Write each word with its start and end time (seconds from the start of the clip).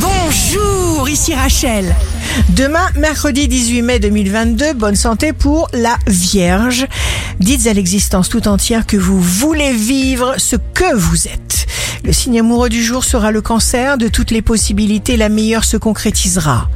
Bonjour, 0.00 1.08
ici 1.08 1.34
Rachel. 1.34 1.94
Demain, 2.50 2.88
mercredi 2.96 3.48
18 3.48 3.82
mai 3.82 3.98
2022, 3.98 4.74
bonne 4.74 4.94
santé 4.94 5.32
pour 5.32 5.68
la 5.72 5.96
Vierge. 6.06 6.86
Dites 7.40 7.66
à 7.66 7.72
l'existence 7.72 8.28
tout 8.28 8.46
entière 8.46 8.86
que 8.86 8.96
vous 8.96 9.20
voulez 9.20 9.72
vivre 9.72 10.34
ce 10.38 10.56
que 10.56 10.94
vous 10.94 11.26
êtes. 11.26 11.66
Le 12.04 12.12
signe 12.12 12.40
amoureux 12.40 12.68
du 12.68 12.82
jour 12.82 13.04
sera 13.04 13.30
le 13.32 13.40
cancer. 13.40 13.98
De 13.98 14.08
toutes 14.08 14.30
les 14.30 14.42
possibilités, 14.42 15.16
la 15.16 15.28
meilleure 15.28 15.64
se 15.64 15.76
concrétisera. 15.76 16.68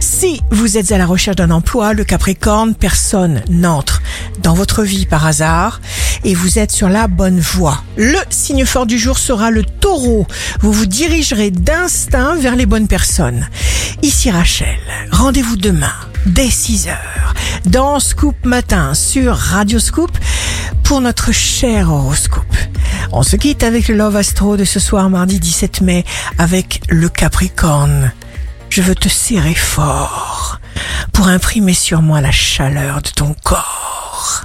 Si 0.00 0.40
vous 0.50 0.78
êtes 0.78 0.92
à 0.92 0.98
la 0.98 1.06
recherche 1.06 1.36
d'un 1.36 1.50
emploi, 1.50 1.92
le 1.92 2.04
Capricorne, 2.04 2.74
personne 2.74 3.42
n'entre 3.48 4.02
dans 4.42 4.54
votre 4.54 4.82
vie 4.82 5.06
par 5.06 5.26
hasard 5.26 5.80
et 6.24 6.34
vous 6.34 6.58
êtes 6.58 6.70
sur 6.70 6.88
la 6.88 7.08
bonne 7.08 7.40
voie. 7.40 7.82
Le 7.96 8.18
signe 8.30 8.64
fort 8.64 8.86
du 8.86 8.98
jour 8.98 9.18
sera 9.18 9.50
le 9.50 9.64
taureau. 9.64 10.26
Vous 10.60 10.72
vous 10.72 10.86
dirigerez 10.86 11.50
d'instinct 11.50 12.36
vers 12.36 12.56
les 12.56 12.66
bonnes 12.66 12.88
personnes. 12.88 13.48
Ici 14.02 14.30
Rachel, 14.30 14.78
rendez-vous 15.10 15.56
demain 15.56 15.92
dès 16.26 16.50
6 16.50 16.88
heures 16.88 17.34
dans 17.66 18.00
Scoop 18.00 18.36
Matin 18.44 18.94
sur 18.94 19.36
Radio 19.36 19.78
Scoop 19.78 20.16
pour 20.82 21.00
notre 21.00 21.32
cher 21.32 21.90
horoscope. 21.90 22.44
On 23.12 23.22
se 23.22 23.36
quitte 23.36 23.62
avec 23.62 23.88
le 23.88 23.94
Love 23.94 24.16
Astro 24.16 24.56
de 24.56 24.64
ce 24.64 24.80
soir 24.80 25.10
mardi 25.10 25.38
17 25.38 25.80
mai 25.82 26.04
avec 26.38 26.80
le 26.88 27.08
Capricorne. 27.08 28.12
Je 28.70 28.82
veux 28.82 28.94
te 28.94 29.08
serrer 29.08 29.54
fort 29.54 30.58
pour 31.12 31.28
imprimer 31.28 31.74
sur 31.74 32.00
moi 32.00 32.20
la 32.20 32.30
chaleur 32.30 33.02
de 33.02 33.10
ton 33.10 33.34
corps. 33.44 34.44